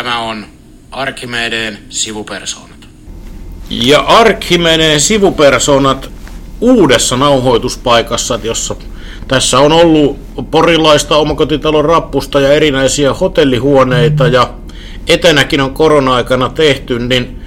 [0.00, 0.46] Tämä on
[0.90, 2.88] Arkimedeen sivupersoonat.
[3.70, 6.10] Ja Arkimedeen sivupersonat
[6.60, 8.76] uudessa nauhoituspaikassa, jossa
[9.28, 10.18] tässä on ollut
[10.50, 14.54] porilaista omakotitalon rappusta ja erinäisiä hotellihuoneita ja
[15.08, 17.40] etenäkin on korona-aikana tehty, niin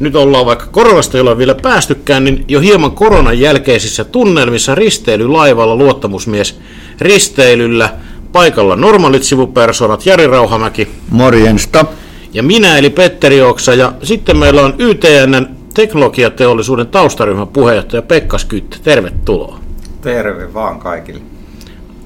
[0.00, 5.76] nyt ollaan vaikka koronasta ei ole vielä päästykään, niin jo hieman koronan jälkeisissä tunnelmissa risteilylaivalla
[5.76, 6.60] luottamusmies
[7.00, 7.94] risteilyllä.
[8.32, 10.88] Paikalla normaalit sivupersonat Jari Rauhamäki.
[11.10, 11.84] Morjensta.
[12.32, 13.74] Ja minä eli Petteri Oksa.
[13.74, 18.76] Ja sitten meillä on YTNn teknologiateollisuuden taustaryhmän puheenjohtaja Pekka Skytte.
[18.82, 19.58] Tervetuloa.
[20.00, 21.20] Terve vaan kaikille.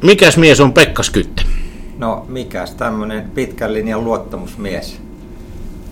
[0.03, 1.43] Mikäs mies on Pekka Skytte?
[1.99, 5.01] No mikäs tämmönen pitkän linjan luottamusmies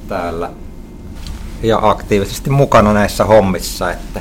[0.09, 0.51] täällä
[1.63, 4.21] ja aktiivisesti mukana näissä hommissa, että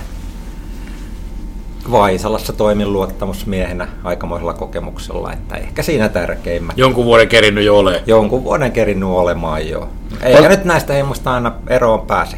[1.91, 6.77] Vaisalassa toimin luottamusmiehenä aikamoisella kokemuksella, että ehkä siinä tärkeimmät.
[6.77, 8.03] Jonkun vuoden kerinnyt jo ole.
[8.05, 9.89] Jonkun vuoden kerinnyt olemaan jo.
[10.23, 12.37] Eikä Pal- nyt näistä hemmoista aina eroon pääse.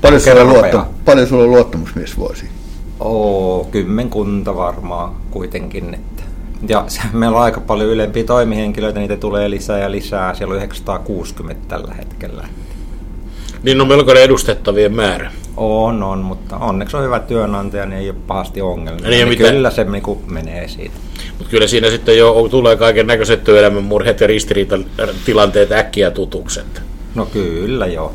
[0.00, 2.48] Paljon sulla, luottam- paljon sulla on luottamusmiesvuosi?
[3.00, 5.94] Oo, kymmenkunta varmaan kuitenkin.
[5.94, 6.22] Että.
[6.68, 10.34] Ja se, meillä on aika paljon ylempiä toimihenkilöitä, niitä tulee lisää ja lisää.
[10.34, 12.48] Siellä on 960 tällä hetkellä.
[13.62, 15.32] Niin on melkoinen edustettavien määrä.
[15.56, 19.10] On, on, mutta onneksi on hyvä työnantaja, niin ei ole pahasti ongelmia.
[19.10, 20.94] Niin, niin kyllä se niin kuin menee siitä.
[21.38, 26.82] Mutta kyllä siinä sitten jo tulee kaiken näköiset työelämän murheet ja ristiriitatilanteet äkkiä tutukset.
[27.14, 28.14] No kyllä joo.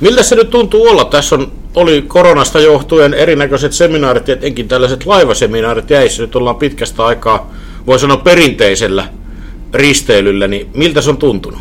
[0.00, 1.04] Miltä se nyt tuntuu olla?
[1.04, 6.22] Tässä on, oli koronasta johtuen erinäköiset seminaarit, etenkin tällaiset laivaseminaarit jäissä.
[6.22, 7.50] Nyt ollaan pitkästä aikaa,
[7.86, 9.08] voi sanoa perinteisellä
[9.74, 11.60] risteilyllä, niin miltä se on tuntunut?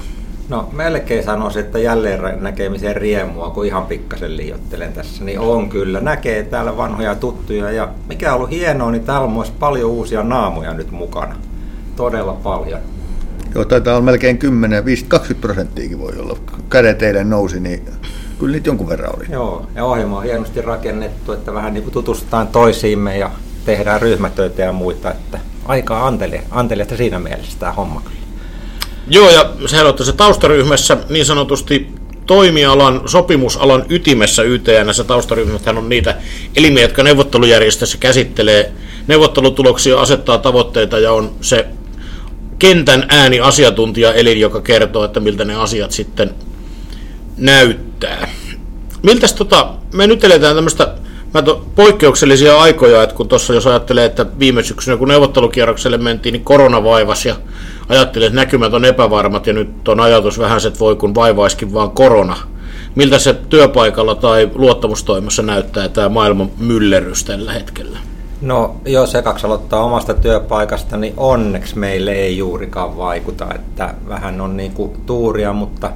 [0.50, 6.00] No melkein sanoisin, että jälleen näkemisen riemua, kun ihan pikkasen liiottelen tässä, niin on kyllä.
[6.00, 10.24] Näkee täällä vanhoja tuttuja ja mikä on ollut hienoa, niin täällä on myös paljon uusia
[10.24, 11.36] naamoja nyt mukana.
[11.96, 12.80] Todella paljon.
[13.56, 16.38] Joo, taitaa olla melkein 10, 20 prosenttiakin voi olla.
[16.70, 17.82] Kädet eilen nousi, niin
[18.40, 19.26] kyllä niitä jonkun verran oli.
[19.32, 23.32] Joo, ja ohjelma on hienosti rakennettu, että vähän niin kuin tutustutaan toisiimme ja
[23.66, 26.08] tehdään ryhmätöitä ja muita, että aika
[26.52, 28.29] anteliasta siinä mielessä tämä homma kyllä.
[29.10, 31.88] Joo, ja sehän on tässä taustaryhmässä niin sanotusti
[32.26, 36.16] toimialan, sopimusalan ytimessä YTNssä taustaryhmäthän on niitä
[36.56, 38.72] elimiä, jotka neuvottelujärjestössä käsittelee
[39.08, 41.68] neuvottelutuloksia, asettaa tavoitteita ja on se
[42.60, 46.36] kentän ääni asiantuntija elin, joka kertoo, että miltä ne asiat sitten
[47.38, 48.30] näyttää.
[49.04, 50.96] Miltäs tota, me nyt eletään tämmöistä
[51.34, 56.34] mä to, poikkeuksellisia aikoja, että kun tuossa jos ajattelee, että viime syksynä kun neuvottelukierrokselle mentiin,
[56.34, 57.36] niin korona vaivasi ja
[57.90, 61.92] ajattelin, että näkymät on epävarmat ja nyt on ajatus vähän, että voi kun vaivaiskin vaan
[61.92, 62.38] korona.
[62.96, 68.00] Miltä se työpaikalla tai luottamustoimassa näyttää tämä maailman myllerys tällä hetkellä?
[68.42, 74.58] No, jos ekaksi aloittaa omasta työpaikasta, niin onneksi meille ei juurikaan vaikuta, että vähän on
[74.58, 75.92] niin kuin tuuria, mutta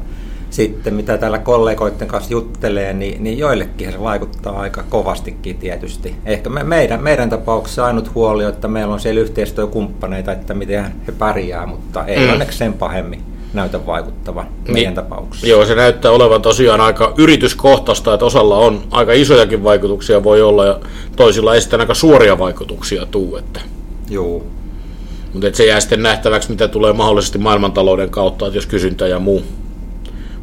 [0.53, 6.15] sitten mitä täällä kollegoiden kanssa juttelee, niin, niin joillekin se vaikuttaa aika kovastikin tietysti.
[6.25, 11.11] Ehkä me, meidän, meidän tapauksessa ainut huoli, että meillä on siellä yhteistyökumppaneita, että miten he
[11.11, 12.31] pärjää, mutta ei mm.
[12.31, 15.47] onneksi sen pahemmin näytä vaikuttavan niin, meidän tapauksessa.
[15.47, 20.65] Joo, se näyttää olevan tosiaan aika yrityskohtaista, että osalla on aika isojakin vaikutuksia voi olla
[20.65, 20.79] ja
[21.15, 23.37] toisilla ei sitten aika suoria vaikutuksia tuu.
[23.37, 23.59] Että.
[24.09, 24.43] Joo.
[25.33, 29.43] Mutta se jää sitten nähtäväksi, mitä tulee mahdollisesti maailmantalouden kautta, että jos kysyntä ja muu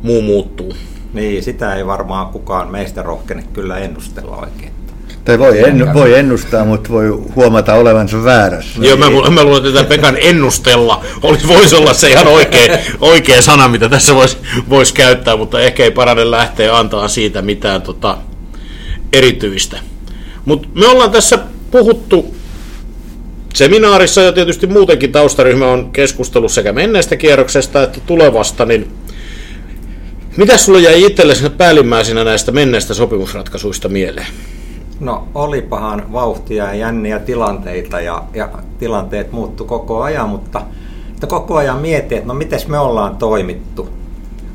[0.02, 0.74] muu muuttuu.
[1.12, 4.72] Niin, sitä ei varmaan kukaan meistä rohkene kyllä ennustella oikein.
[5.24, 8.80] Tai voi, en, voi ennustaa, mutta voi huomata olevansa väärässä.
[8.82, 13.68] Joo, mä, mä luulen, että Pekan ennustella olisi, voisi olla se ihan oikea, oikea sana,
[13.68, 14.36] mitä tässä voisi
[14.68, 18.18] vois käyttää, mutta ehkä ei parane lähteä antaa siitä mitään tota,
[19.12, 19.78] erityistä.
[20.44, 21.38] Mutta me ollaan tässä
[21.70, 22.34] puhuttu
[23.54, 28.90] seminaarissa ja tietysti muutenkin taustaryhmä on keskustellut sekä menneestä kierroksesta että tulevasta, niin
[30.36, 34.26] mitä sulla jäi itsellesi päällimmäisenä näistä menneistä sopimusratkaisuista mieleen?
[35.00, 40.62] No olipahan vauhtia ja jänniä tilanteita ja, ja tilanteet muuttu koko ajan, mutta
[41.14, 43.88] että koko ajan mietin, että no miten me ollaan toimittu.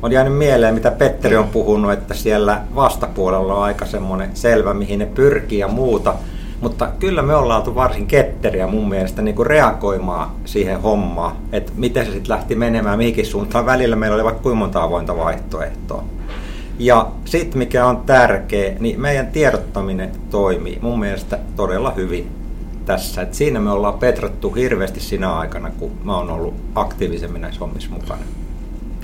[0.02, 4.98] On jäänyt mieleen, mitä Petteri on puhunut, että siellä vastapuolella on aika semmoinen selvä, mihin
[4.98, 6.14] ne pyrkii ja muuta.
[6.60, 11.72] Mutta kyllä me ollaan oltu varsin ketteriä mun mielestä niin kuin reagoimaan siihen hommaan, että
[11.76, 13.66] miten se sitten lähti menemään, mihinkin suuntaan.
[13.66, 16.04] Välillä meillä oli vaikka kuinka monta avointa vaihtoehtoa.
[16.78, 22.30] Ja sitten mikä on tärkeä, niin meidän tiedottaminen toimii mun mielestä todella hyvin
[22.84, 23.22] tässä.
[23.22, 27.90] Et siinä me ollaan petrattu hirveästi siinä aikana, kun mä oon ollut aktiivisemmin näissä hommissa
[27.90, 28.22] mukana.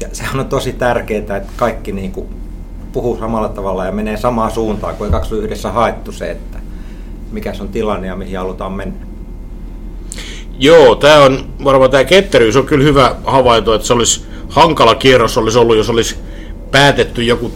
[0.00, 2.26] Ja sehän on tosi tärkeää, että kaikki niin kuin
[2.93, 6.58] puhuu samalla tavalla ja menee samaan suuntaan, kun ei kaksi yhdessä haettu se, että
[7.32, 9.06] mikä on tilanne ja mihin halutaan mennä.
[10.58, 15.38] Joo, tämä on varmaan tämä ketteryys on kyllä hyvä havainto, että se olisi hankala kierros
[15.38, 16.17] olisi ollut, jos olisi
[16.70, 17.52] päätetty joku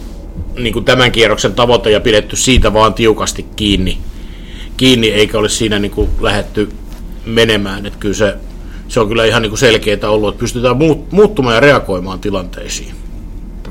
[0.57, 3.97] niin kuin tämän kierroksen tavoite ja pidetty siitä vaan tiukasti kiinni,
[4.77, 6.69] kiinni eikä olisi siinä niin kuin lähetty
[7.25, 7.85] menemään.
[7.85, 8.35] Että kyllä se,
[8.87, 10.77] se on kyllä ihan niin kuin selkeää ollut, että pystytään
[11.11, 13.06] muuttumaan ja reagoimaan tilanteisiin.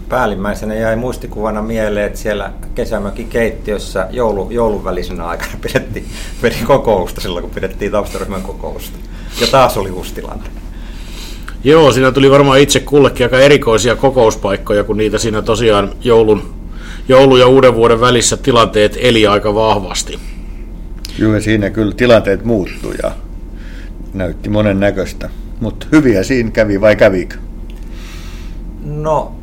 [0.09, 6.07] Päällimmäisenä jäi muistikuvana mieleen, että siellä kesämökin keittiössä joulu, joulun välisenä aikana pidettiin,
[6.43, 8.99] pidettiin kokousta silloin, kun pidettiin taustaryhmän kokousta.
[9.41, 10.45] Ja taas oli uusi tilanne.
[11.65, 16.55] Joo, siinä tuli varmaan itse kullekin aika erikoisia kokouspaikkoja, kun niitä siinä tosiaan joulun,
[17.09, 20.19] joulu ja uuden vuoden välissä tilanteet eli aika vahvasti.
[21.19, 23.11] Joo, ja siinä kyllä tilanteet muuttui ja
[24.15, 25.31] näytti monen näköistä.
[25.61, 27.37] Mutta hyviä siinä kävi vai kävikö?
[28.85, 29.36] No,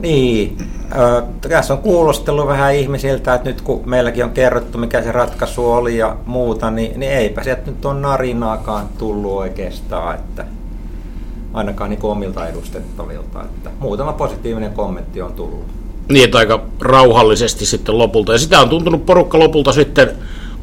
[0.00, 0.58] niin.
[1.48, 5.98] Tässä on kuulostellut vähän ihmisiltä, että nyt kun meilläkin on kerrottu, mikä se ratkaisu oli
[5.98, 10.44] ja muuta, niin, niin eipä sieltä nyt on narinaakaan tullut oikeastaan, että
[11.52, 13.42] ainakaan niin omilta edustettavilta.
[13.42, 15.64] Että muutama positiivinen kommentti on tullut.
[16.08, 18.32] Niin, että aika rauhallisesti sitten lopulta.
[18.32, 20.10] Ja sitä on tuntunut porukka lopulta sitten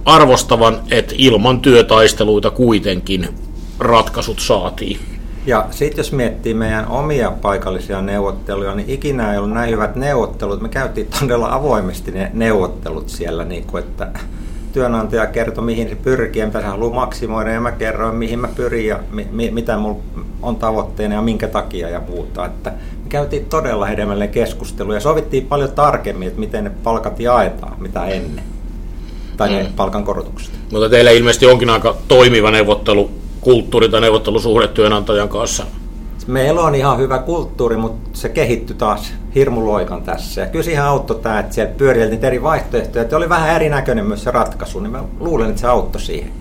[0.06, 3.30] arvostavan, että ilman työtaisteluita kuitenkin
[3.80, 5.12] ratkaisut saatiin.
[5.45, 10.62] Ja sitten jos miettii meidän omia paikallisia neuvotteluja, niin ikinä ei ollut näin hyvät neuvottelut.
[10.62, 14.07] Me käytiin todella avoimesti ne neuvottelut siellä, niin kuin, että
[14.74, 18.48] työnantaja kertoi, mihin se pyrkii ja mitä se haluaa maksimoida, ja mä kerroin, mihin mä
[18.56, 19.00] pyrin ja
[19.31, 20.00] mi- mitä mulla
[20.42, 22.46] on tavoitteena ja minkä takia ja muuta.
[22.46, 22.69] Että
[23.04, 28.06] me käytiin todella hedelmällinen keskustelu ja sovittiin paljon tarkemmin, että miten ne palkat jaetaan, mitä
[28.06, 28.44] ennen.
[29.38, 29.56] Tai mm.
[29.56, 30.51] ne palkankorotukset.
[30.72, 35.63] Mutta teillä ilmeisesti onkin aika toimiva neuvottelu kulttuuri tai neuvottelusuhde työnantajan kanssa?
[36.28, 40.42] Meillä on ihan hyvä kulttuuri, mutta se kehittyi taas hirmuloikan tässä.
[40.42, 43.01] Ja kyllä siihen auttoi tämä, että siellä pyöriteltiin eri vaihtoehtoja.
[43.01, 46.31] Että oli vähän erinäköinen myös se ratkaisu, niin mä luulen, että se auttoi siihen.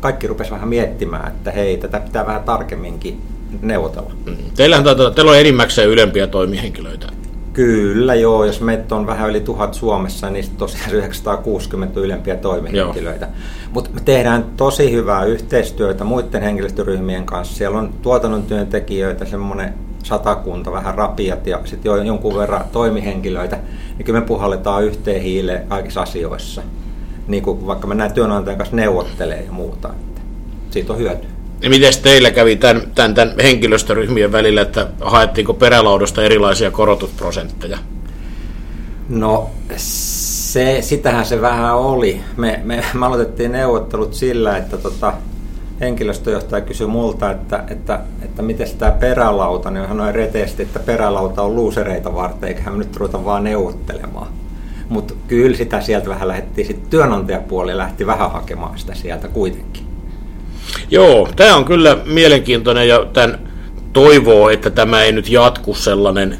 [0.00, 3.20] Kaikki rupesi vähän miettimään, että hei, tätä pitää vähän tarkemminkin
[3.62, 4.10] neuvotella.
[4.26, 4.36] Mm.
[4.56, 7.06] Teillähän taitaa, teillä on enimmäkseen ylempiä toimihenkilöitä.
[7.52, 13.28] Kyllä joo, jos meitä on vähän yli tuhat Suomessa, niin tosiaan 960 ylempiä toimihenkilöitä.
[13.72, 17.56] Mutta me tehdään tosi hyvää yhteistyötä muiden henkilöstöryhmien kanssa.
[17.56, 23.58] Siellä on tuotannon työntekijöitä, semmoinen satakunta, vähän rapiat ja sitten jo jonkun verran toimihenkilöitä.
[23.96, 26.62] Niin kyllä me puhalletaan yhteen hiileen kaikissa asioissa.
[27.28, 29.90] Niin kuin vaikka me näin työnantajan kanssa neuvottelee ja muuta.
[30.70, 31.39] Siitä on hyötyä.
[31.68, 37.78] Miten teillä kävi tämän, tämän, tämän henkilöstöryhmien välillä, että haettiinko perälaudasta erilaisia korotusprosentteja?
[39.08, 42.20] No se, sitähän se vähän oli.
[42.36, 45.12] Me, me, me aloitettiin neuvottelut sillä, että tota,
[45.80, 51.42] henkilöstöjohtaja kysyi multa, että, että, että miten tämä perälauta, niin hän sanoi reteesti, että perälauta
[51.42, 54.26] on luusereita varten, eikä me nyt ruveta vaan neuvottelemaan.
[54.88, 59.89] Mutta kyllä sitä sieltä vähän lähdettiin, sitten työnantajapuoli lähti vähän hakemaan sitä sieltä kuitenkin.
[60.90, 63.38] Joo, tämä on kyllä mielenkiintoinen ja tämän
[63.92, 66.38] toivoo, että tämä ei nyt jatku sellainen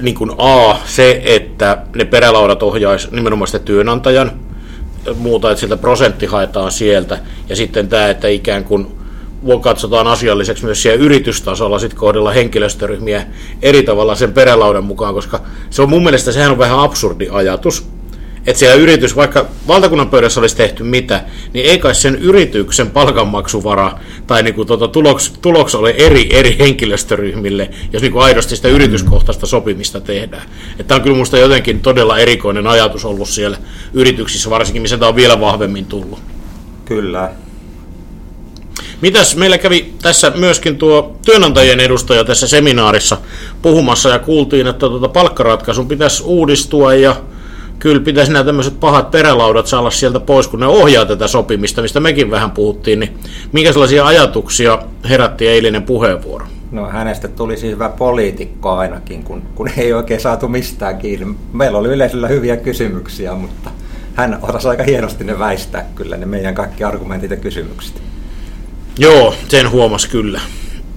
[0.00, 4.32] niin kuin A, se, että ne perälaudat ohjaisi nimenomaan sitä työnantajan
[5.14, 7.18] muuta, että sieltä prosentti haetaan sieltä.
[7.48, 8.86] Ja sitten tämä, että ikään kuin
[9.60, 13.26] katsotaan asialliseksi myös siellä yritystasolla sit kohdella henkilöstöryhmiä
[13.62, 15.40] eri tavalla sen perälaudan mukaan, koska
[15.70, 17.88] se on mun mielestä sehän on vähän absurdi ajatus,
[18.46, 23.98] että siellä yritys, vaikka valtakunnan pöydässä olisi tehty mitä, niin ei kai sen yrityksen palkanmaksuvara
[24.26, 28.68] tai niin kuin tuota, tuloks, tuloks ole eri, eri henkilöstöryhmille, jos niin kuin aidosti sitä
[28.68, 30.42] yrityskohtaista sopimista tehdään.
[30.86, 33.56] Tämä on kyllä minusta jotenkin todella erikoinen ajatus ollut siellä
[33.94, 36.18] yrityksissä, varsinkin missä tämä on vielä vahvemmin tullut.
[36.84, 37.30] Kyllä.
[39.00, 43.16] Mitäs meillä kävi tässä myöskin tuo työnantajien edustaja tässä seminaarissa
[43.62, 47.16] puhumassa ja kuultiin, että tuota palkkaratkaisun pitäisi uudistua ja
[47.82, 52.00] kyllä pitäisi nämä tämmöiset pahat perälaudat saada sieltä pois, kun ne ohjaa tätä sopimista, mistä
[52.00, 53.18] mekin vähän puhuttiin, niin
[53.52, 56.46] minkä sellaisia ajatuksia herätti eilinen puheenvuoro?
[56.72, 61.34] No hänestä tuli siis hyvä poliitikko ainakin, kun, kun ei oikein saatu mistään kiinni.
[61.52, 63.70] Meillä oli yleisöllä hyviä kysymyksiä, mutta
[64.14, 68.02] hän osasi aika hienosti ne väistää kyllä, ne meidän kaikki argumentit ja kysymykset.
[68.98, 70.40] Joo, sen huomasi kyllä.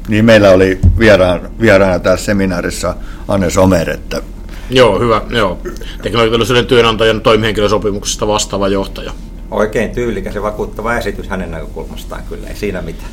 [0.07, 2.95] Niin meillä oli vieraana, vieraana tässä seminaarissa
[3.27, 4.21] Anne Somer, että
[4.69, 5.22] Joo, hyvä.
[5.29, 5.57] Joo.
[6.01, 9.12] Teknologiteollisuuden työnantajan toimihenkilösopimuksesta vastaava johtaja.
[9.51, 13.10] Oikein tyylikäs ja vakuuttava esitys hänen näkökulmastaan kyllä, ei siinä mitään.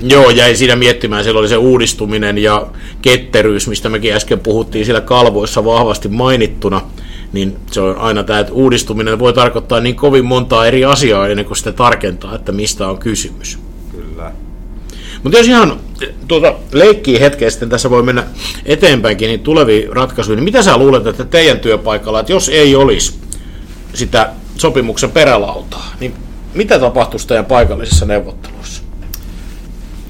[0.00, 2.66] Joo, jäi siinä miettimään, siellä oli se uudistuminen ja
[3.02, 6.80] ketteryys, mistä mekin äsken puhuttiin siellä kalvoissa vahvasti mainittuna,
[7.32, 11.46] niin se on aina tämä, että uudistuminen voi tarkoittaa niin kovin montaa eri asiaa ennen
[11.46, 13.58] kuin sitä tarkentaa, että mistä on kysymys.
[15.26, 15.80] Mutta jos ihan
[16.28, 18.24] tuota, leikkii hetkeä sitten tässä voi mennä
[18.64, 23.14] eteenpäinkin niin tuleviin ratkaisuihin, niin mitä sä luulet, että teidän työpaikalla, että jos ei olisi
[23.94, 26.14] sitä sopimuksen perälautaa, niin
[26.54, 28.82] mitä tapahtuisi teidän paikallisissa neuvotteluissa?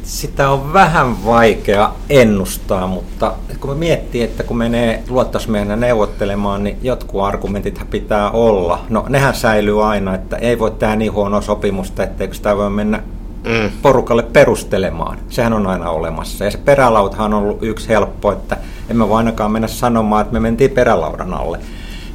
[0.02, 6.78] sitä on vähän vaikea ennustaa, mutta kun me miettii, että kun menee luottasmiehenä neuvottelemaan, niin
[6.82, 8.84] jotkut argumentit pitää olla.
[8.88, 13.02] No nehän säilyy aina, että ei voi tehdä niin huonoa sopimusta, etteikö sitä voi mennä
[13.46, 13.70] mm.
[13.82, 15.18] porukalle perustelemaan.
[15.28, 16.44] Sehän on aina olemassa.
[16.44, 18.56] Ja se perälautahan on ollut yksi helppo, että
[18.90, 21.58] emme voi ainakaan mennä sanomaan, että me mentiin perälaudan alle.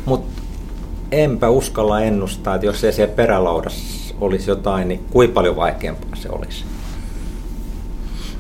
[0.06, 0.42] Mutta
[1.12, 6.30] enpä uskalla ennustaa, että jos ei siellä perälaudassa olisi jotain, niin kuinka paljon vaikeampaa se
[6.32, 6.64] olisi.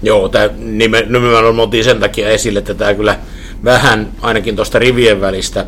[0.03, 3.19] Joo, tämä nimenomaan oltiin sen takia esille, että tämä kyllä
[3.63, 5.65] vähän ainakin tuosta rivien välistä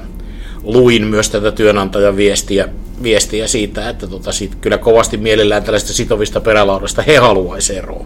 [0.64, 2.70] luin myös tätä työnantajan viestiä,
[3.04, 8.06] viestiä siitä, että tota, sit kyllä kovasti mielellään tällaista sitovista perälaudasta he haluaisi eroa.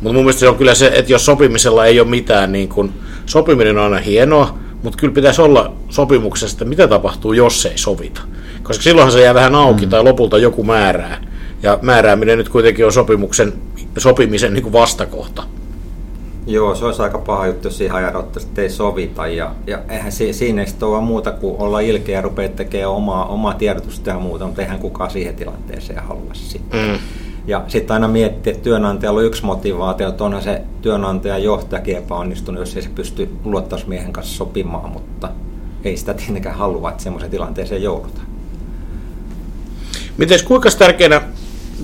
[0.00, 2.92] Mutta mun mielestä se on kyllä se, että jos sopimisella ei ole mitään, niin kun,
[3.26, 8.20] sopiminen on aina hienoa, mutta kyllä pitäisi olla sopimuksessa, että mitä tapahtuu, jos ei sovita.
[8.62, 9.90] Koska silloinhan se jää vähän auki mm.
[9.90, 11.24] tai lopulta joku määrää.
[11.62, 13.52] Ja määrääminen nyt kuitenkin on sopimuksen,
[13.98, 15.42] sopimisen niin kuin vastakohta.
[16.48, 18.04] Joo, se olisi aika paha juttu, jos siihen
[18.36, 19.26] että ei sovita.
[19.26, 23.26] Ja, ja eihän si, siinä ei ole muuta kuin olla ilkeä ja rupeaa tekemään omaa,
[23.26, 26.90] omaa tiedotusta ja muuta, mutta eihän kukaan siihen tilanteeseen halua sitten.
[26.90, 26.98] Mm.
[27.46, 32.60] Ja sitten aina miettii, että työnantajalla on yksi motivaatio, että onhan se työnantajan johtajakin epäonnistunut,
[32.60, 35.28] jos ei se pysty luottausmiehen kanssa sopimaan, mutta
[35.84, 38.26] ei sitä tietenkään halua, että semmoiseen tilanteeseen joudutaan.
[40.16, 41.22] Miten kuinka tärkeänä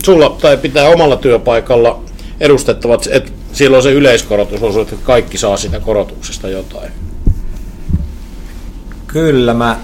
[0.05, 2.01] sulla tai pitää omalla työpaikalla
[2.41, 6.93] edustettavat, että silloin se yleiskorotus että kaikki saa sitä korotuksesta jotain?
[9.07, 9.79] Kyllä mä,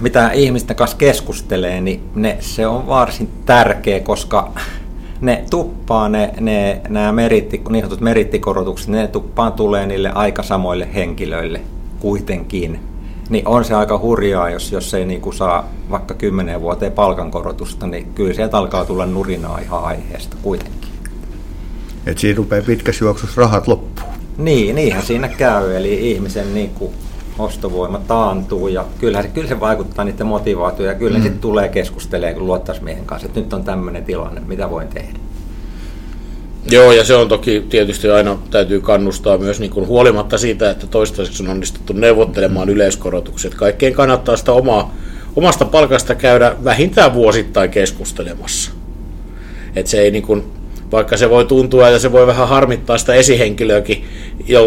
[0.00, 4.52] mitä ihmisten kanssa keskustelee, niin ne, se on varsin tärkeä, koska
[5.20, 10.88] ne tuppaa, ne, ne nämä meritti, niin sanotut merittikorotukset, ne tuppaan tulee niille aika samoille
[10.94, 11.60] henkilöille
[12.00, 12.80] kuitenkin.
[13.28, 17.86] Niin on se aika hurjaa, jos, jos ei niin kuin saa vaikka kymmenen vuoteen palkankorotusta,
[17.86, 20.79] niin kyllä sieltä alkaa tulla nurinaa ihan aiheesta kuitenkin.
[22.10, 24.06] Et siinä rupeaa pitkässä juoksussa rahat loppuu.
[24.38, 25.76] Niin, niinhän siinä käy.
[25.76, 26.92] Eli ihmisen niin kuin
[27.38, 31.22] ostovoima taantuu ja kyllä, kyllä se vaikuttaa niiden motivaatioon ja kyllä mm.
[31.22, 35.18] sitten tulee keskustelemaan kun luottaismiehen kanssa, että nyt on tämmöinen tilanne, mitä voin tehdä.
[36.70, 40.86] Joo, ja se on toki tietysti aina täytyy kannustaa myös niin kuin huolimatta siitä, että
[40.86, 43.54] toistaiseksi on onnistuttu neuvottelemaan yleiskorotukset.
[43.54, 44.94] Kaikkeen kannattaa sitä omaa,
[45.36, 48.70] omasta palkasta käydä vähintään vuosittain keskustelemassa.
[49.76, 50.44] että se ei niin kuin,
[50.92, 54.04] vaikka se voi tuntua ja se voi vähän harmittaa sitä esihenkilöäkin,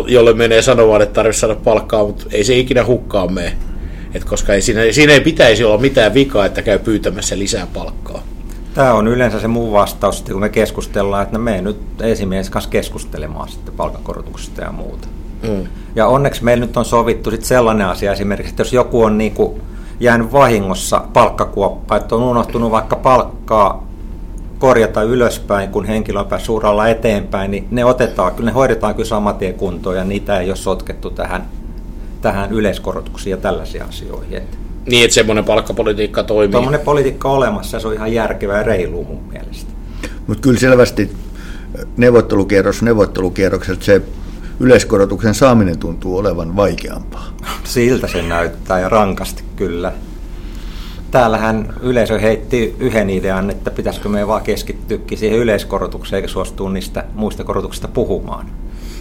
[0.08, 3.54] jolle menee sanomaan, että tarvitsisi saada palkkaa, mutta ei se ikinä hukkaan mene.
[4.14, 8.24] Et koska ei siinä, siinä ei pitäisi olla mitään vikaa, että käy pyytämässä lisää palkkaa.
[8.74, 13.50] Tämä on yleensä se muu vastaus, kun me keskustellaan, että me nyt esimies kanssa keskustelemaan
[13.50, 15.08] sitten palkankorotuksesta ja muuta.
[15.44, 15.68] Mm.
[15.96, 19.32] Ja onneksi meillä nyt on sovittu sitten sellainen asia esimerkiksi, että jos joku on niin
[19.32, 19.62] kuin
[20.00, 23.88] jäänyt vahingossa palkkakuoppa, että on unohtunut vaikka palkkaa
[24.64, 29.10] korjata ylöspäin, kun henkilö on päässyt uralla eteenpäin, niin ne otetaan, kyllä ne hoidetaan kyllä
[29.10, 31.46] saman tien kuntoon ja niitä ei ole sotkettu tähän,
[32.22, 34.38] tähän yleiskorotuksiin ja tällaisiin asioihin.
[34.38, 36.52] Että niin, että semmoinen palkkapolitiikka toimii.
[36.52, 39.72] Tuommoinen politiikka on olemassa ja se on ihan järkevää ja reilu mun mielestä.
[40.28, 41.12] Mutta kyllä selvästi
[41.98, 44.02] neuvottelukierros neuvottelukierrokselta se
[44.60, 47.28] yleiskorotuksen saaminen tuntuu olevan vaikeampaa.
[47.64, 49.92] Siltä se näyttää ja rankasti kyllä
[51.14, 57.04] täällähän yleisö heitti yhden idean, että pitäisikö me vaan keskittyäkin siihen yleiskorotukseen eikä suostua niistä
[57.14, 58.50] muista korotuksista puhumaan.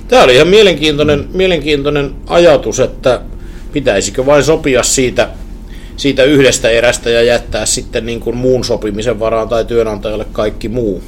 [0.09, 3.21] Tämä oli ihan mielenkiintoinen, mielenkiintoinen ajatus, että
[3.73, 5.29] pitäisikö vain sopia siitä,
[5.97, 11.03] siitä yhdestä erästä ja jättää sitten niin kuin muun sopimisen varaan tai työnantajalle kaikki muu.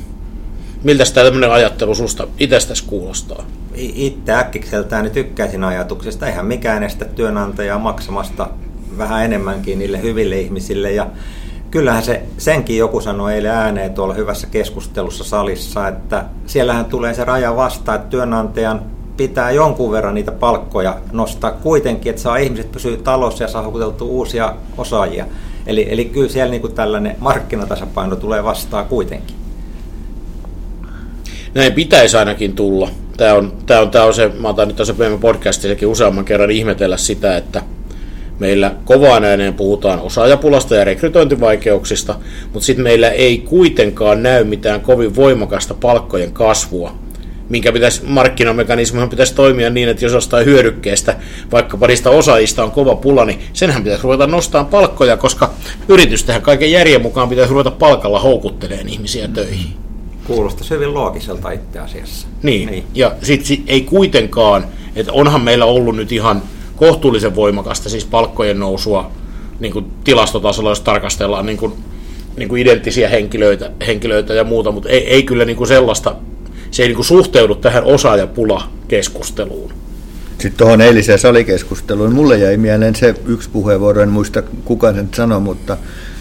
[0.83, 3.45] Miltä tämä tämmöinen ajattelu susta itsestäsi kuulostaa?
[3.75, 6.27] Itse äkkikseltään tykkäisin ajatuksesta.
[6.27, 8.49] Eihän mikään estä työnantajaa maksamasta
[8.99, 10.93] vähän enemmänkin niille hyville ihmisille.
[10.93, 11.07] Ja
[11.71, 17.25] kyllähän se, senkin joku sanoi eilen ääneen tuolla hyvässä keskustelussa salissa, että siellähän tulee se
[17.25, 18.83] raja vastaan, että työnantajan
[19.17, 24.09] pitää jonkun verran niitä palkkoja nostaa kuitenkin, että saa ihmiset pysyä talossa ja saa houkuteltua
[24.09, 25.27] uusia osaajia.
[25.67, 29.37] Eli, eli kyllä siellä niin kuin tällainen markkinatasapaino tulee vastaan kuitenkin.
[31.55, 32.89] Näin pitäisi ainakin tulla.
[33.17, 36.97] Tämä on, tämä on, tämä on se, mä otan nyt tässä podcastissakin useamman kerran ihmetellä
[36.97, 37.63] sitä, että
[38.39, 42.15] Meillä kovaan ääneen puhutaan osaajapulasta ja rekrytointivaikeuksista,
[42.53, 46.95] mutta sitten meillä ei kuitenkaan näy mitään kovin voimakasta palkkojen kasvua,
[47.49, 51.17] minkä pitäisi, markkinamekanismihan pitäisi toimia niin, että jos jostain hyödykkeestä,
[51.53, 55.51] vaikka parista osaajista on kova pula, niin senhän pitäisi ruveta nostamaan palkkoja, koska
[55.89, 59.67] yritystähän kaiken järjen mukaan pitäisi ruveta palkalla houkutteleen ihmisiä töihin.
[60.27, 62.27] Kuulostaa hyvin loogiselta itse asiassa.
[62.43, 62.85] Niin, niin.
[62.95, 66.43] ja sitten sit ei kuitenkaan, että onhan meillä ollut nyt ihan
[66.77, 69.11] kohtuullisen voimakasta siis palkkojen nousua
[69.61, 71.73] niin kuin tilastotasolla, jos tarkastellaan niin kuin,
[72.37, 76.17] niin kuin identtisiä henkilöitä, henkilöitä ja muuta, mutta ei, ei kyllä niin kuin sellaista,
[76.71, 79.73] se ei niin kuin suhteudu tähän osaajapula-keskusteluun.
[80.31, 85.41] Sitten tuohon eiliseen salikeskusteluun, mulle jäi mieleen se yksi puheenvuoro, en muista kuka sen sanoi,
[85.41, 85.77] mutta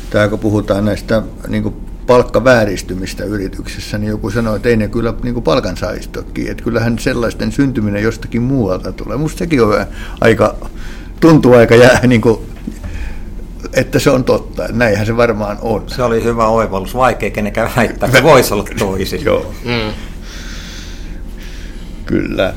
[0.09, 1.73] tämä kun puhutaan näistä niin
[2.07, 7.51] palkkavääristymistä yrityksessä, niin joku sanoi, että ei ne kyllä niin kuin palkansaajistokin, että kyllähän sellaisten
[7.51, 9.17] syntyminen jostakin muualta tulee.
[9.17, 9.85] Musta sekin on
[10.21, 10.55] aika,
[11.19, 12.39] tuntuu aika jää niin kuin,
[13.73, 14.67] että se on totta.
[14.71, 15.83] Näinhän se varmaan on.
[15.87, 16.95] Se oli hyvä oivallus.
[16.95, 19.25] Vaikea kenenkään väittää, että voisi olla toisin.
[19.25, 19.53] Joo.
[19.65, 19.93] Mm.
[22.05, 22.53] Kyllä.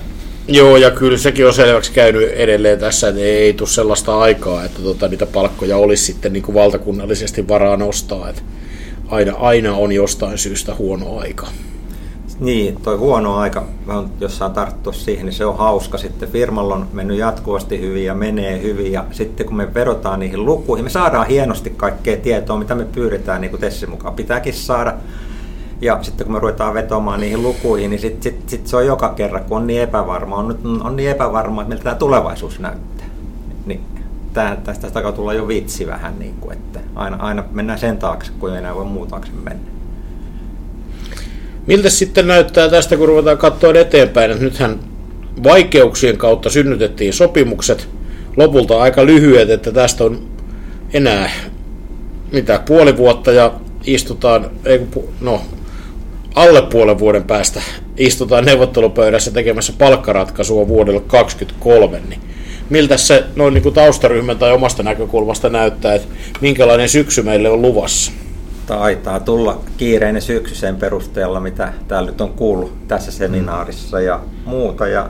[0.49, 4.65] Joo, ja kyllä sekin on selväksi käynyt edelleen tässä, että ei, ei tule sellaista aikaa,
[4.65, 8.29] että tota, niitä palkkoja olisi sitten niin kuin valtakunnallisesti varaa nostaa.
[8.29, 8.43] Että
[9.09, 11.47] aina, aina on jostain syystä huono aika.
[12.41, 15.99] Niin, toi huono aika, mä jossain tarttua siihen, niin se on hauska.
[15.99, 18.93] Sitten firmalla on mennyt jatkuvasti hyvin ja menee hyvin.
[18.93, 23.41] Ja sitten kun me verotaan niihin lukuihin, me saadaan hienosti kaikkea tietoa, mitä me pyydetään,
[23.41, 24.95] niin kuin Tessin mukaan pitääkin saada.
[25.81, 29.09] Ja sitten kun me ruvetaan vetomaan niihin lukuihin, niin sitten sit, sit se on joka
[29.09, 33.07] kerran, kun on niin epävarma, on, nyt, on niin epävarma, että miltä tämä tulevaisuus näyttää.
[33.67, 33.81] Niin
[34.37, 38.33] tää, tästä takaa tulla jo vitsi vähän, niin kuin, että aina, aina mennään sen taakse,
[38.39, 39.71] kun ei enää voi muu taakse mennä.
[41.67, 44.79] Miltä sitten näyttää tästä, kun ruvetaan katsoa eteenpäin, että nythän
[45.43, 47.89] vaikeuksien kautta synnytettiin sopimukset,
[48.37, 50.29] lopulta aika lyhyet, että tästä on
[50.93, 51.31] enää
[52.33, 53.55] mitä puoli vuotta ja
[53.87, 54.81] istutaan, ei,
[55.21, 55.41] no
[56.35, 57.63] alle puolen vuoden päästä
[57.97, 62.36] istutaan neuvottelupöydässä tekemässä palkkaratkaisua vuodelle 2023, niin
[62.71, 66.09] miltä se noin niin kuin taustaryhmän tai omasta näkökulmasta näyttää, että
[66.41, 68.13] minkälainen syksy meille on luvassa?
[68.67, 74.87] Taitaa tulla kiireinen syksy sen perusteella, mitä täällä nyt on kuullut tässä seminaarissa ja muuta.
[74.87, 75.09] Ja,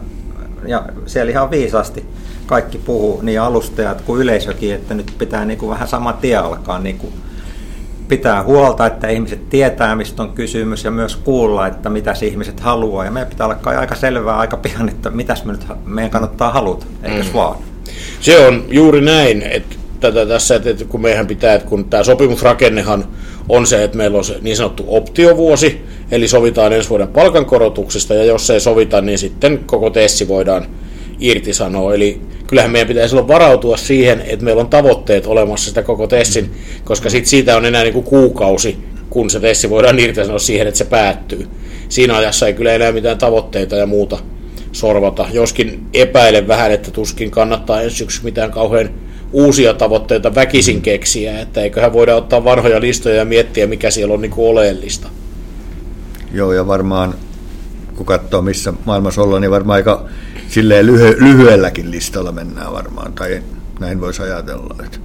[0.66, 2.04] ja siellä ihan viisasti
[2.46, 6.78] kaikki puhuu, niin alustajat kuin yleisökin, että nyt pitää niin kuin vähän sama tie alkaa
[6.78, 7.12] niin kuin
[8.08, 13.04] pitää huolta, että ihmiset tietää, mistä on kysymys ja myös kuulla, että mitä ihmiset haluaa.
[13.04, 16.50] Ja meidän pitää olla kai aika selvää aika pian, että mitäs me nyt meidän kannattaa
[16.50, 17.32] haluta, eikö mm.
[17.34, 17.58] vaan?
[18.20, 23.04] Se on juuri näin, että tätä tässä, että kun meidän pitää, että kun tämä sopimusrakennehan
[23.48, 28.24] on se, että meillä on se niin sanottu optiovuosi, eli sovitaan ensi vuoden palkankorotuksista, ja
[28.24, 30.66] jos ei sovita, niin sitten koko tessi voidaan
[31.20, 31.94] irtisanoa.
[31.94, 36.50] Eli kyllähän meidän pitäisi olla varautua siihen, että meillä on tavoitteet olemassa sitä koko tessin,
[36.84, 38.78] koska sit siitä on enää niin kuin kuukausi,
[39.10, 41.46] kun se tessi voidaan irtisanoa siihen, että se päättyy.
[41.88, 44.18] Siinä ajassa ei kyllä enää mitään tavoitteita ja muuta
[44.72, 45.26] sorvata.
[45.32, 48.90] Joskin epäilen vähän, että tuskin kannattaa ensi syksy mitään kauhean
[49.32, 54.20] uusia tavoitteita väkisin keksiä, että eiköhän voida ottaa vanhoja listoja ja miettiä, mikä siellä on
[54.20, 55.08] niin kuin oleellista.
[56.32, 57.14] Joo, ja varmaan
[57.96, 60.08] kun katsoo missä maailmassa ollaan, niin varmaan aika
[60.48, 63.42] silleen lyhy- lyhyelläkin listalla mennään varmaan, tai
[63.80, 64.98] näin voisi ajatella, että,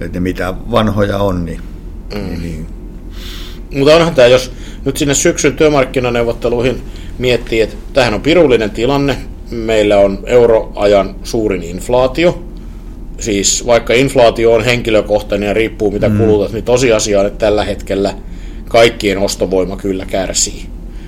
[0.00, 1.60] että ne mitä vanhoja on, niin,
[2.14, 2.20] mm.
[2.20, 2.66] niin, niin.
[3.74, 4.52] Mutta onhan tämä, jos
[4.84, 6.82] nyt sinne syksyn työmarkkinaneuvotteluihin
[7.18, 9.16] miettii, että tähän on pirullinen tilanne,
[9.50, 12.44] meillä on euroajan suurin inflaatio,
[13.20, 16.18] siis vaikka inflaatio on henkilökohtainen ja riippuu mitä mm.
[16.18, 18.14] kulutat, niin tosiasia on, että tällä hetkellä
[18.68, 20.66] kaikkien ostovoima kyllä kärsii,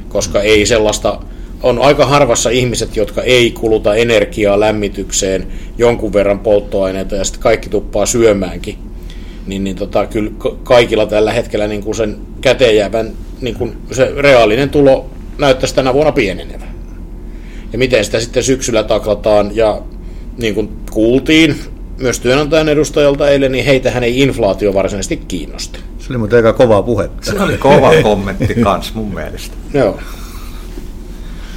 [0.09, 1.21] koska ei sellaista
[1.65, 5.47] on aika harvassa ihmiset, jotka ei kuluta energiaa lämmitykseen
[5.79, 8.79] jonkun verran polttoaineita ja sitten kaikki tuppaa syömäänkin.
[9.47, 10.31] Niin, niin tota, kyllä
[10.63, 16.13] kaikilla tällä hetkellä niin kuin sen käteenjäävän niin kuin se reaalinen tulo näyttäisi tänä vuonna
[16.13, 16.75] pienenevän.
[17.73, 19.83] Ja miten sitä sitten syksyllä taklataan ja
[20.39, 21.57] niin kuin kuultiin
[21.99, 25.79] myös työnantajan edustajalta eilen, niin heitähän ei inflaatio varsinaisesti kiinnosta.
[25.99, 27.31] Se oli muuten aika kovaa puhetta.
[27.31, 29.57] Se oli kova kommentti kans mun mielestä.
[29.75, 29.99] Joo.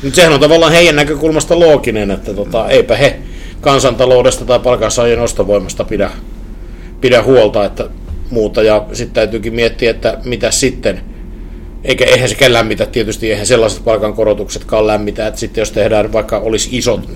[0.03, 3.19] Mutta sehän on tavallaan heidän näkökulmasta looginen, että tota, eipä he
[3.61, 6.11] kansantaloudesta tai palkansaajien ostovoimasta pidä,
[7.01, 7.89] pidä huolta että
[8.29, 8.63] muuta.
[8.63, 11.01] Ja sitten täytyykin miettiä, että mitä sitten.
[11.83, 16.69] Eikä eihän sekään lämmitä, tietysti eihän sellaiset palkankorotuksetkaan lämmitä, että sitten jos tehdään vaikka olisi
[16.71, 17.09] isot,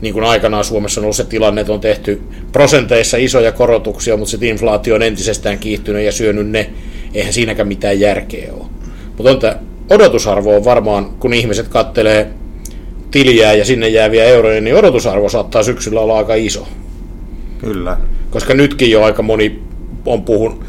[0.00, 4.30] niin kuin aikanaan Suomessa on ollut se tilanne, että on tehty prosenteissa isoja korotuksia, mutta
[4.30, 6.70] sitten inflaatio on entisestään kiihtynyt ja syönyt ne,
[7.14, 8.66] eihän siinäkään mitään järkeä ole.
[9.16, 9.56] Mutta on tämä
[9.90, 12.30] odotusarvo on varmaan, kun ihmiset kattelee
[13.10, 16.68] tiliä ja sinne jääviä euroja, niin odotusarvo saattaa syksyllä olla aika iso.
[17.58, 17.96] Kyllä.
[18.30, 19.62] Koska nytkin jo aika moni
[20.06, 20.64] on puhunut.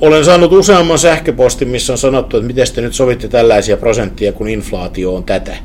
[0.00, 4.48] Olen saanut useamman sähköpostin, missä on sanottu, että miten te nyt sovitte tällaisia prosenttia, kun
[4.48, 5.56] inflaatio on tätä.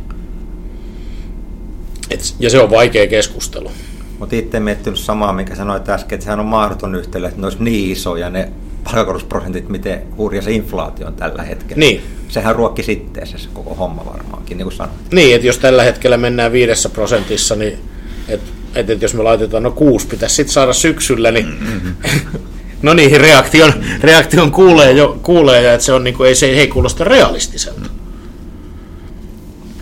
[2.11, 3.71] Et, ja se on vaikea keskustelu.
[4.19, 7.63] Mutta itse miettinyt samaa, mikä sanoit äsken, että sehän on mahdoton yhtälö, että ne olisi
[7.63, 8.51] niin isoja ne
[8.87, 11.79] palkankorotusprosentit, miten hurja se inflaatio on tällä hetkellä.
[11.79, 12.01] Niin.
[12.27, 15.11] Sehän ruokki sitten se koko homma varmaankin, niin kuin sanoit.
[15.11, 17.77] Niin, että jos tällä hetkellä mennään viidessä prosentissa, niin
[18.27, 21.95] että et, et jos me laitetaan, no kuusi pitäisi sitten saada syksyllä, niin mm-hmm.
[22.81, 26.67] no niin, reaktion, reaktion kuulee jo, kuulee että se on niin kuin, ei, se ei
[26.67, 27.89] kuulosta realistiselta.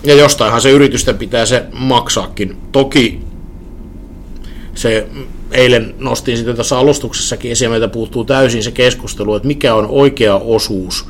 [0.03, 2.57] Ja jostainhan se yritysten pitää se maksaakin.
[2.71, 3.21] Toki
[4.75, 5.07] se
[5.51, 10.35] eilen nostin sitten tässä alustuksessakin esiin, meiltä puuttuu täysin se keskustelu, että mikä on oikea
[10.35, 11.05] osuus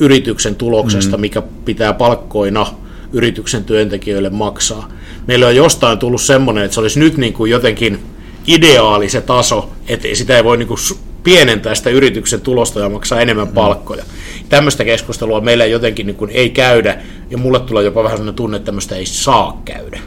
[0.00, 1.20] yrityksen tuloksesta, mm.
[1.20, 2.66] mikä pitää palkkoina
[3.12, 4.88] yrityksen työntekijöille maksaa.
[5.26, 8.00] Meillä on jostain tullut semmoinen, että se olisi nyt niin kuin jotenkin
[8.46, 10.78] ideaali se taso, että sitä ei voi niin kuin
[11.22, 13.54] pienentää sitä yrityksen tulosta ja maksaa enemmän mm.
[13.54, 14.04] palkkoja.
[14.48, 18.56] Tämmöistä keskustelua meillä jotenkin niin kuin ei käydä, ja mulle tulee jopa vähän sellainen tunne,
[18.56, 20.00] että tämmöistä ei saa käydä.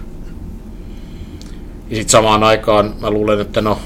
[1.93, 3.79] Ja sitten samaan aikaan mä luulen, että no,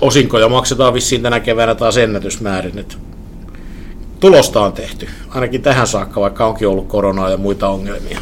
[0.00, 2.96] osinkoja maksetaan vissiin tänä keväänä taas ennätysmäärin, että
[4.20, 8.20] tulosta on tehty, ainakin tähän saakka, vaikka onkin ollut koronaa ja muita ongelmia.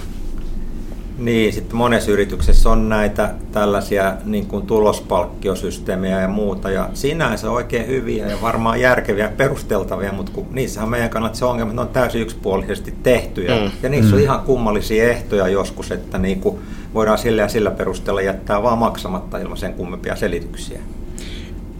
[1.18, 7.86] Niin, sitten monessa yrityksessä on näitä tällaisia niin kuin tulospalkkiosysteemejä ja muuta, ja sinänsä oikein
[7.86, 11.92] hyviä ja varmaan järkeviä perusteltavia, mutta kun niissähän meidän kannalta se ongelma, että ne on
[11.92, 13.70] täysin yksipuolisesti tehtyjä, mm.
[13.82, 14.16] ja niissä mm.
[14.16, 16.58] on ihan kummallisia ehtoja joskus, että niin kuin
[16.94, 20.78] voidaan sillä ja sillä perusteella jättää vaan maksamatta ilman sen kummempia selityksiä.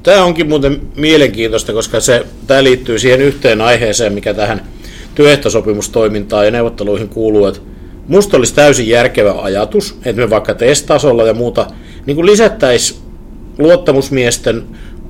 [0.03, 4.61] Tämä onkin muuten mielenkiintoista, koska se, tämä liittyy siihen yhteen aiheeseen, mikä tähän
[5.14, 7.61] työehtosopimustoimintaan ja neuvotteluihin kuuluu, että
[8.09, 11.67] musta olisi täysin järkevä ajatus, että me vaikka testasolla ja muuta
[12.07, 13.01] niin lisättäisiin
[13.59, 14.62] luottamusmiesten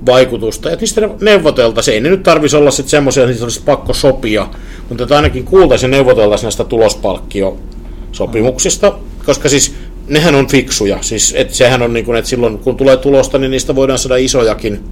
[0.07, 1.95] vaikutusta, että niistä neuvoteltaisiin.
[1.95, 4.47] Ei ne nyt tarvitsisi olla sitten semmoisia, että niistä olisi pakko sopia,
[4.89, 8.93] mutta että ainakin kuultaisiin ja neuvoteltaisiin näistä tulospalkkiosopimuksista,
[9.27, 9.75] koska siis
[10.09, 10.99] nehän on fiksuja.
[11.01, 14.17] Siis, et sehän on niin kuin, että silloin kun tulee tulosta, niin niistä voidaan saada
[14.17, 14.85] isojakin.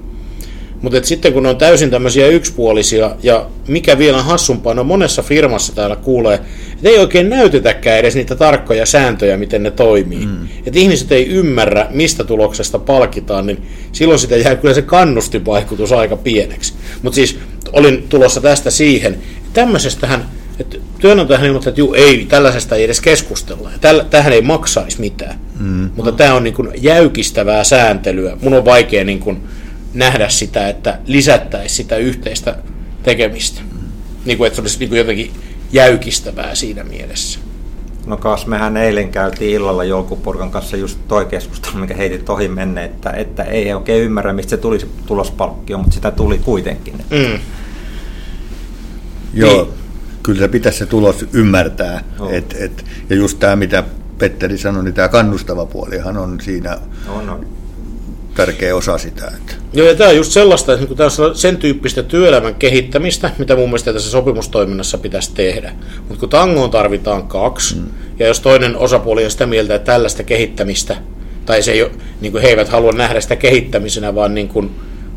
[0.83, 5.75] Mutta sitten kun ne on täysin tämmöisiä yksipuolisia, ja mikä vielä hassumpaa, no monessa firmassa
[5.75, 6.35] täällä kuulee,
[6.73, 10.27] että ei oikein näytetäkään edes niitä tarkkoja sääntöjä, miten ne toimii.
[10.27, 10.49] Mm.
[10.67, 16.17] Että ihmiset ei ymmärrä, mistä tuloksesta palkitaan, niin silloin sitä jää kyllä se kannustivaikutus aika
[16.17, 16.75] pieneksi.
[17.03, 17.39] Mutta siis
[17.73, 19.19] olin tulossa tästä siihen,
[19.53, 20.25] tämmöisestähän
[20.59, 23.71] että työnantajahan ilmoittaa, että juu, ei, tällaisesta ei edes keskustella.
[23.81, 25.39] Täl, tähän ei maksaisi mitään.
[25.61, 25.91] Mm.
[25.97, 28.37] Mutta tämä on niin kuin jäykistävää sääntelyä.
[28.41, 29.41] Mun on vaikea niin kuin
[29.95, 32.59] nähdä sitä, että lisättäisiin sitä yhteistä
[33.03, 33.61] tekemistä.
[34.25, 35.33] Niin kuin, että se olisi niin kuin jotenkin
[35.73, 37.39] jäykistävää siinä mielessä.
[38.07, 42.85] No kas, mehän eilen käytiin illalla Joukupurkan kanssa just toi keskustelu, mikä heitit ohi menne,
[42.85, 46.95] että, että ei oikein ymmärrä, mistä se tuli se tulospalkkio, mutta sitä tuli kuitenkin.
[47.11, 47.39] Mm.
[49.35, 49.75] Joo, niin
[50.23, 52.05] kyllä se pitäisi se tulos ymmärtää.
[52.19, 52.31] No.
[52.31, 53.85] Et, et, ja just tämä, mitä
[54.19, 57.41] Petteri sanoi, niin tämä kannustava puolihan on siinä no, no.
[58.35, 59.27] Tärkeä osa sitä.
[59.27, 59.55] Että.
[59.73, 63.69] Joo, ja tämä on just sellaista, että tämä on sen tyyppistä työelämän kehittämistä, mitä mun
[63.69, 65.73] mielestä tässä sopimustoiminnassa pitäisi tehdä.
[65.99, 67.87] Mutta kun tangoon tarvitaan kaksi, mm.
[68.19, 70.97] ja jos toinen osapuoli on sitä mieltä, että tällaista kehittämistä,
[71.47, 71.91] tai se ei ole,
[72.21, 74.71] niin kuin he eivät halua nähdä sitä kehittämisenä, vaan niin kuin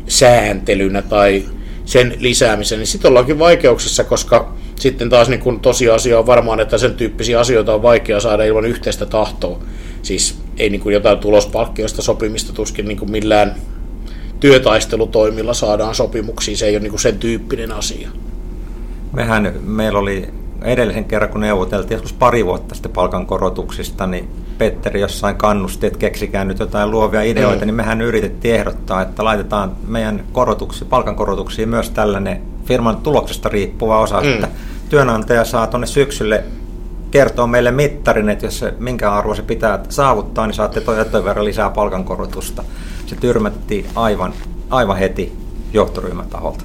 [0.08, 1.44] sääntelynä tai
[1.84, 6.78] sen lisäämisen, niin sitten ollaankin vaikeuksissa, koska sitten taas niin kun tosiasia on varmaan, että
[6.78, 9.62] sen tyyppisiä asioita on vaikea saada ilman yhteistä tahtoa.
[10.02, 13.54] Siis ei niin kuin jotain tulospalkkioista sopimista tuskin niin kuin millään
[14.40, 18.10] työtaistelutoimilla saadaan sopimuksia, se ei ole niin kuin sen tyyppinen asia.
[19.12, 20.28] Mehän, meillä oli
[20.62, 26.44] edellisen kerran, kun neuvoteltiin joskus pari vuotta sitten palkankorotuksista, niin Petteri jossain kannusti, että keksikää
[26.44, 27.66] nyt jotain luovia ideoita, mm.
[27.66, 34.20] niin mehän yritettiin ehdottaa, että laitetaan meidän korotuksi, palkankorotuksiin myös tällainen firman tuloksesta riippuva osa,
[34.20, 34.28] mm.
[34.28, 34.48] että
[34.88, 36.44] työnantaja saa tuonne syksylle
[37.16, 41.44] kertoa meille mittarin, että jos se, minkä arvo se pitää saavuttaa, niin saatte toi verran
[41.44, 42.64] lisää palkankorotusta.
[43.06, 44.34] Se tyrmättiin aivan,
[44.70, 45.32] aivan heti
[45.72, 46.64] johtoryhmän taholta.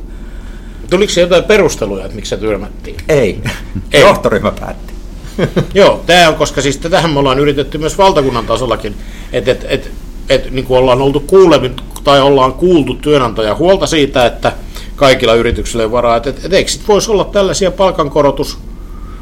[0.90, 2.98] Tuliko se jotain perusteluja, että miksi se tyrmättiin?
[3.10, 3.42] Ei.
[3.94, 4.02] Ei.
[4.02, 4.94] Johtoryhmä päätti.
[5.74, 8.96] Joo, tämä on, koska siis tätähän me ollaan yritetty myös valtakunnan tasollakin,
[9.34, 9.92] että et, et,
[10.30, 14.52] et, niin kuin ollaan oltu kuulevin, tai ollaan kuultu työnantaja huolta siitä, että
[14.96, 18.58] kaikilla yrityksillä ei varaa, että, et, et eikö voisi olla tällaisia palkankorotus,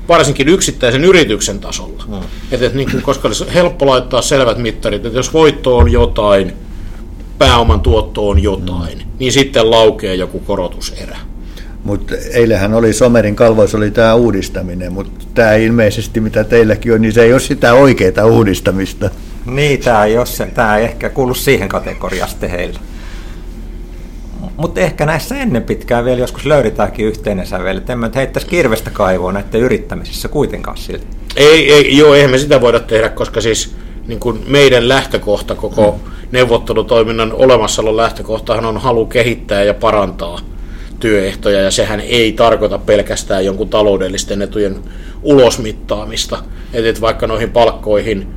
[0.09, 2.03] varsinkin yksittäisen yrityksen tasolla.
[2.07, 2.17] Mm.
[2.51, 6.53] Et, et, niin kuin, koska olisi helppo laittaa selvät mittarit, että jos voitto on jotain,
[7.37, 9.11] pääoman tuotto on jotain, mm.
[9.19, 11.17] niin sitten laukee joku korotuserä.
[11.83, 17.13] Mutta eilähän oli Somerin kalvoissa oli tämä uudistaminen, mutta tämä ilmeisesti, mitä teilläkin on, niin
[17.13, 19.09] se ei ole sitä oikeaa uudistamista.
[19.45, 22.79] Niin, tämä ei, ole se, tämä ei ehkä kuulu siihen kategoriaan heillä.
[24.59, 29.33] Mutta ehkä näissä ennen pitkään vielä joskus löydetäänkin yhteinen sävel, että emme heittäisi kirvestä kaivoon
[29.33, 31.07] näiden yrittämisissä kuitenkaan silti.
[31.35, 33.75] Ei, ei, joo, eihän me sitä voida tehdä, koska siis
[34.07, 36.11] niin kuin meidän lähtökohta, koko mm.
[36.31, 40.39] neuvottelutoiminnan olemassaolon lähtökohtahan on halu kehittää ja parantaa
[40.99, 44.75] työehtoja, ja sehän ei tarkoita pelkästään jonkun taloudellisten etujen
[45.21, 46.43] ulosmittaamista.
[46.73, 48.27] Että vaikka noihin palkkoihin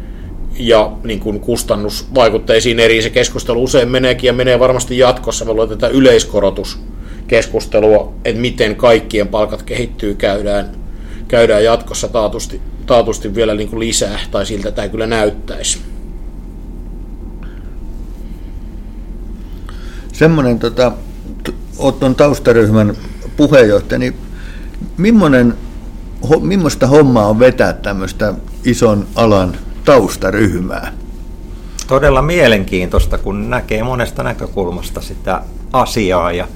[0.59, 5.45] ja niin kuin kustannusvaikutteisiin eri se keskustelu usein meneekin ja menee varmasti jatkossa.
[5.45, 10.71] Me tätä yleiskorotuskeskustelua, että miten kaikkien palkat kehittyy, käydään,
[11.29, 12.61] käydään jatkossa taatusti.
[12.87, 15.79] taatusti vielä niin kuin lisää, tai siltä tämä kyllä näyttäisi.
[20.13, 20.93] Semmoinen, tota,
[21.79, 22.97] olet tuon taustaryhmän
[23.37, 24.15] puheenjohtaja, niin
[24.97, 25.55] millainen,
[26.41, 28.35] millaista hommaa on vetää tämmöistä
[28.65, 30.93] ison alan taustaryhmää?
[31.89, 35.43] Todella mielenkiintoista, kun näkee monesta näkökulmasta sitä
[35.73, 36.49] asiaa ja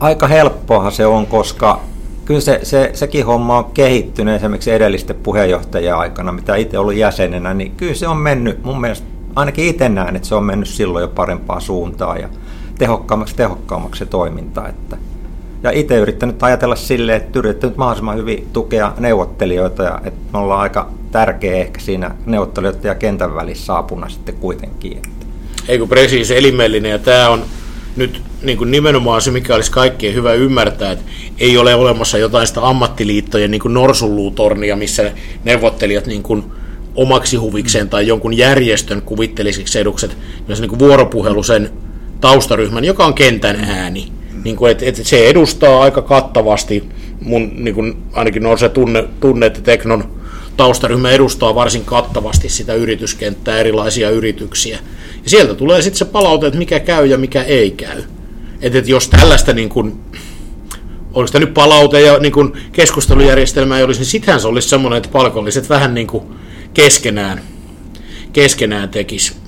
[0.00, 1.80] aika helppoahan se on, koska
[2.24, 7.54] kyllä se, se, sekin homma on kehittynyt esimerkiksi edellisten puheenjohtajien aikana, mitä itse ollut jäsenenä,
[7.54, 9.06] niin kyllä se on mennyt, mun mielestä
[9.36, 12.28] ainakin itse näen, että se on mennyt silloin jo parempaa suuntaan ja
[12.78, 14.68] tehokkaammaksi tehokkaammaksi se toiminta.
[14.68, 14.96] Että.
[15.62, 20.60] Ja itse yrittänyt ajatella silleen, että yrittänyt mahdollisimman hyvin tukea neuvottelijoita ja että me ollaan
[20.60, 25.02] aika tärkeä ehkä siinä neuvottelijoiden ja kentän välissä apuna sitten kuitenkin.
[25.68, 27.44] Ei presiis elimellinen ja tämä on
[27.96, 31.04] nyt niin kuin nimenomaan se, mikä olisi kaikkien hyvä ymmärtää, että
[31.38, 35.12] ei ole olemassa jotain sitä ammattiliittojen niin norsulluutornia, missä
[35.44, 36.44] neuvottelijat niin kuin
[36.94, 40.16] omaksi huvikseen tai jonkun järjestön kuvittelisiksi edukset,
[40.48, 41.70] myös niin vuoropuhelu sen
[42.20, 44.12] taustaryhmän, joka on kentän ääni.
[44.44, 46.84] Niin kuin, että, että se edustaa aika kattavasti,
[47.20, 50.17] mun niin kuin, ainakin on se tunne, tunne, että Teknon
[50.58, 54.78] taustaryhmä edustaa varsin kattavasti sitä yrityskenttää, erilaisia yrityksiä.
[55.24, 58.02] Ja sieltä tulee sitten se palaute, että mikä käy ja mikä ei käy.
[58.60, 60.00] Että, että jos tällaista niin kuin,
[61.14, 64.96] oliko tämä nyt palaute ja niin kuin keskustelujärjestelmä ei olisi, niin sittenhän se olisi semmoinen,
[64.96, 66.24] että palkolliset vähän niin kuin
[66.74, 67.40] keskenään,
[68.32, 69.47] keskenään tekisi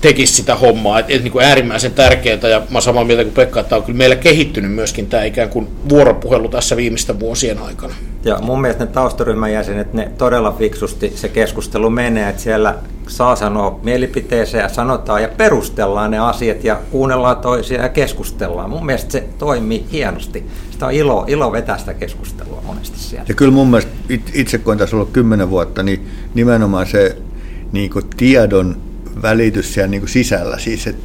[0.00, 0.98] tekisi sitä hommaa.
[0.98, 3.96] Et, et, niin kuin äärimmäisen tärkeää, ja mä samaa mieltä kuin Pekka, että on kyllä
[3.96, 7.94] meillä kehittynyt myöskin tämä ikään kuin vuoropuhelu tässä viimeisten vuosien aikana.
[8.24, 12.74] Ja mun mielestä ne taustaryhmän jäsenet, ne todella fiksusti se keskustelu menee, että siellä
[13.08, 18.70] saa sanoa mielipiteeseen ja sanotaan ja perustellaan ne asiat ja kuunnellaan toisia ja keskustellaan.
[18.70, 20.44] Mun mielestä se toimii hienosti.
[20.70, 23.24] Sitä on ilo, ilo vetää sitä keskustelua monesti siellä.
[23.28, 23.92] Ja kyllä mun mielestä
[24.34, 27.16] itse kun on tässä ollut kymmenen vuotta, niin nimenomaan se
[27.72, 28.89] niin tiedon
[29.22, 30.58] välitys siellä niin kuin sisällä.
[30.58, 31.02] Siis, että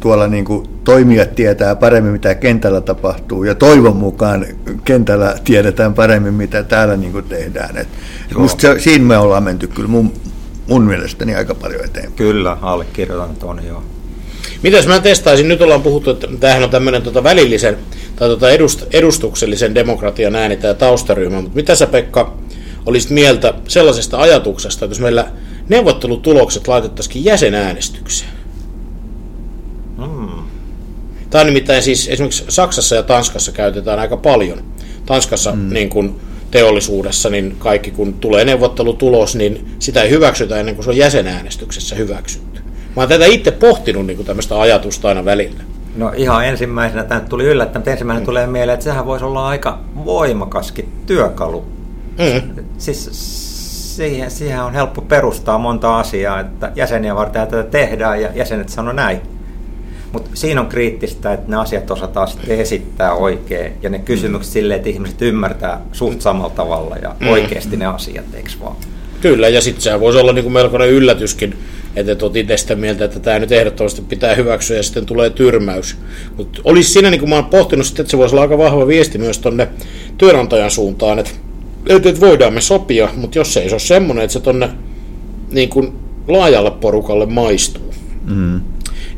[0.00, 4.46] tuolla niin kuin toimijat tietää paremmin, mitä kentällä tapahtuu, ja toivon mukaan
[4.84, 7.76] kentällä tiedetään paremmin, mitä täällä niin kuin tehdään.
[7.76, 7.88] Et,
[8.30, 10.12] et musta se, siinä me ollaan menty kyllä mun,
[10.68, 12.16] mun mielestäni aika paljon eteenpäin.
[12.16, 13.82] Kyllä, allekirjoitan tuon, joo.
[14.62, 17.76] Mitäs mä testaisin, nyt ollaan puhuttu, että tämähän on tämmöinen tota välillisen
[18.16, 22.34] tai tota edust, edustuksellisen demokratian ääni tämä taustaryhmä, mutta mitä sä Pekka
[22.86, 25.26] olisit mieltä sellaisesta ajatuksesta, että jos meillä
[25.68, 28.30] neuvottelutulokset laitettaisiin jäsenäänestykseen.
[29.96, 30.28] Hmm.
[31.30, 34.64] Tämä on nimittäin siis esimerkiksi Saksassa ja Tanskassa käytetään aika paljon.
[35.06, 35.72] Tanskassa hmm.
[35.72, 40.90] niin kuin teollisuudessa, niin kaikki kun tulee neuvottelutulos, niin sitä ei hyväksytä ennen kuin se
[40.90, 42.60] on jäsenäänestyksessä hyväksytty.
[42.96, 45.62] Mä oon tätä itse pohtinut niin kuin tämmöistä ajatusta aina välillä.
[45.96, 48.26] No ihan ensimmäisenä tämä tuli yllättäen, mutta ensimmäinen mm.
[48.26, 51.64] tulee mieleen, että sehän voisi olla aika voimakaskin työkalu.
[52.18, 52.64] Mm.
[52.78, 53.10] Siis
[53.96, 58.92] siihen, siihen on helppo perustaa monta asiaa, että jäseniä varten tätä tehdään ja jäsenet sanoo
[58.92, 59.20] näin.
[60.12, 64.52] Mutta siinä on kriittistä, että ne asiat osataan sitten esittää oikein ja ne kysymykset mm.
[64.52, 67.28] silleen, että ihmiset ymmärtää suht samalla tavalla ja mm.
[67.28, 68.76] oikeasti ne asiat, eikö vaan?
[69.20, 71.56] Kyllä, ja sitten sehän voisi olla niin kuin melkoinen yllätyskin,
[71.96, 75.30] että et olet itse sitä mieltä, että tämä nyt ehdottomasti pitää hyväksyä ja sitten tulee
[75.30, 75.96] tyrmäys.
[76.36, 79.18] Mutta olisi siinä, niin kuin mä oon pohtinut, että se voisi olla aika vahva viesti
[79.18, 79.68] myös tuonne
[80.18, 81.30] työnantajan suuntaan, että
[81.86, 84.68] että voidaan me sopia, mutta jos se ei ole semmoinen, että se tonne
[85.50, 85.92] niin kuin
[86.28, 87.94] laajalle porukalle maistuu.
[88.24, 88.60] Mm.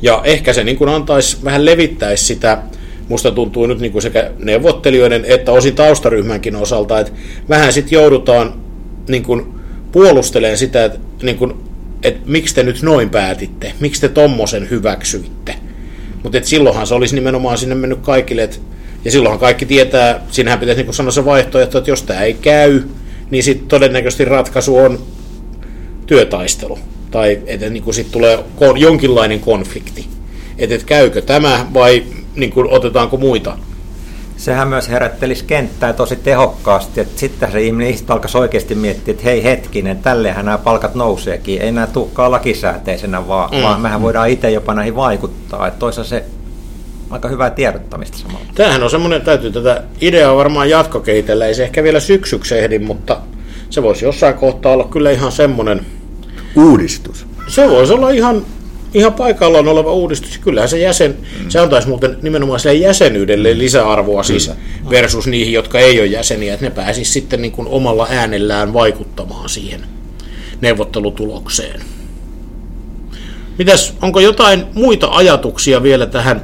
[0.03, 2.63] Ja ehkä se niin kuin antaisi, vähän levittäisi sitä,
[3.09, 7.13] musta tuntuu nyt niin kuin sekä neuvottelijoiden että osin taustaryhmänkin osalta, että
[7.49, 8.55] vähän sitten joudutaan
[9.09, 9.47] niin kuin
[9.93, 11.55] puolustelemaan sitä, että, niin kuin,
[12.03, 15.55] että miksi te nyt noin päätitte, miksi te tommosen hyväksyitte.
[16.23, 18.57] Mutta silloinhan se olisi nimenomaan sinne mennyt kaikille, että
[19.05, 22.83] ja silloinhan kaikki tietää, siinähän pitäisi niin sanoa se vaihtoehto, että jos tämä ei käy,
[23.31, 24.99] niin sitten todennäköisesti ratkaisu on
[26.07, 26.79] työtaistelu.
[27.11, 28.45] Tai että niin sitten tulee
[28.77, 30.07] jonkinlainen konflikti.
[30.59, 32.05] Että et käykö tämä vai
[32.37, 33.59] niin kuin, otetaanko muita
[34.39, 39.45] sehän myös herättelisi kenttää tosi tehokkaasti, että sitten se ihminen alkaisi oikeasti miettiä, että hei
[39.45, 43.63] hetkinen, tällehän nämä palkat nouseekin, ei nämä tukkaa lakisääteisenä, vaan, mm.
[43.63, 46.25] vaan mehän voidaan itse jopa näihin vaikuttaa, että toisaalta se
[47.11, 48.47] aika hyvää tiedottamista samalla.
[48.55, 53.21] Tämähän on semmoinen, täytyy tätä ideaa varmaan jatkokehitellä, ei se ehkä vielä syksyksi ehdi, mutta
[53.71, 55.87] se voisi jossain kohtaa olla kyllä ihan semmoinen...
[56.57, 57.27] Uudistus.
[57.49, 58.47] Se voisi olla ihan,
[58.95, 60.39] ihan paikallaan oleva uudistus.
[60.39, 61.49] Kyllähän se jäsen, mm.
[61.51, 63.59] se antaisi muuten nimenomaan sille jäsenyydelle mm.
[63.59, 64.91] lisäarvoa siis Kyllä.
[64.91, 69.49] versus niihin, jotka ei ole jäseniä, että ne pääsisi sitten niin kuin omalla äänellään vaikuttamaan
[69.49, 69.81] siihen
[70.61, 71.81] neuvottelutulokseen.
[73.59, 76.43] Mitäs, onko jotain muita ajatuksia vielä tähän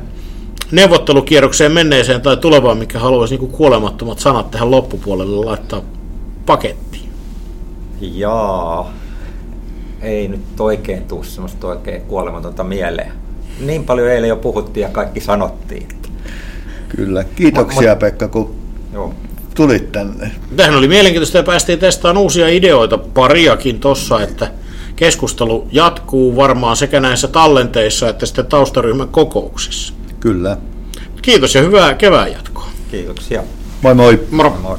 [0.74, 5.82] neuvottelukierrokseen menneeseen tai tulevaan, mikä haluaisi niin kuolemattomat sanat tähän loppupuolelle laittaa
[6.46, 7.08] pakettiin?
[8.00, 8.92] Jaa,
[10.02, 13.12] ei nyt oikein tuu semmoista oikein kuolematonta mieleen.
[13.60, 15.88] Niin paljon eilen jo puhuttiin ja kaikki sanottiin.
[16.96, 17.24] Kyllä.
[17.24, 18.54] Kiitoksia mut, Pekka, kun
[18.92, 19.14] joo.
[19.54, 20.30] tulit tänne.
[20.56, 24.50] Tähän oli mielenkiintoista ja päästiin testaamaan uusia ideoita, pariakin tossa, että
[24.96, 29.94] keskustelu jatkuu varmaan sekä näissä tallenteissa että sitten taustaryhmän kokouksissa.
[30.24, 30.56] Kyllä.
[31.22, 32.68] Kiitos ja hyvää kevään jatkoa.
[32.90, 33.42] Kiitoksia.
[33.82, 34.26] Moi moi.
[34.30, 34.50] Moro.
[34.50, 34.78] moi, moi.